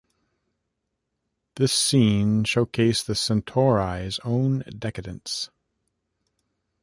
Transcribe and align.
This 1.57 1.71
scene 1.71 2.43
showcased 2.43 3.05
the 3.05 3.13
Centauris' 3.13 4.19
own 4.23 4.61
decadence. 4.75 5.51